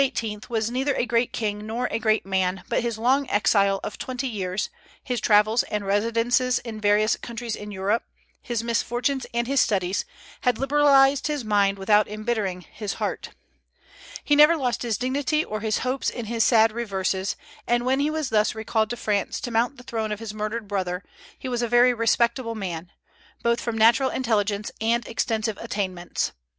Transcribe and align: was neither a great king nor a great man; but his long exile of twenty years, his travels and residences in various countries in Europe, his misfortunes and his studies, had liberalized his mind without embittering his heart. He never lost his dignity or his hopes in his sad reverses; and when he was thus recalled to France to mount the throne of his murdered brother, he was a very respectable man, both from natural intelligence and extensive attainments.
was 0.49 0.71
neither 0.71 0.95
a 0.95 1.05
great 1.05 1.31
king 1.31 1.63
nor 1.67 1.87
a 1.91 1.99
great 1.99 2.25
man; 2.25 2.63
but 2.69 2.81
his 2.81 2.97
long 2.97 3.29
exile 3.29 3.79
of 3.83 3.99
twenty 3.99 4.27
years, 4.27 4.71
his 5.03 5.21
travels 5.21 5.61
and 5.61 5.85
residences 5.85 6.57
in 6.57 6.81
various 6.81 7.15
countries 7.17 7.55
in 7.55 7.71
Europe, 7.71 8.01
his 8.41 8.63
misfortunes 8.63 9.27
and 9.31 9.45
his 9.45 9.61
studies, 9.61 10.03
had 10.41 10.57
liberalized 10.57 11.27
his 11.27 11.45
mind 11.45 11.77
without 11.77 12.07
embittering 12.07 12.61
his 12.61 12.93
heart. 12.93 13.29
He 14.23 14.35
never 14.35 14.57
lost 14.57 14.81
his 14.81 14.97
dignity 14.97 15.45
or 15.45 15.59
his 15.59 15.77
hopes 15.85 16.09
in 16.09 16.25
his 16.25 16.43
sad 16.43 16.71
reverses; 16.71 17.35
and 17.67 17.85
when 17.85 17.99
he 17.99 18.09
was 18.09 18.29
thus 18.29 18.55
recalled 18.55 18.89
to 18.89 18.97
France 18.97 19.39
to 19.41 19.51
mount 19.51 19.77
the 19.77 19.83
throne 19.83 20.11
of 20.11 20.19
his 20.19 20.33
murdered 20.33 20.67
brother, 20.67 21.03
he 21.37 21.47
was 21.47 21.61
a 21.61 21.67
very 21.67 21.93
respectable 21.93 22.55
man, 22.55 22.89
both 23.43 23.61
from 23.61 23.77
natural 23.77 24.09
intelligence 24.09 24.71
and 24.81 25.07
extensive 25.07 25.59
attainments. 25.59 26.31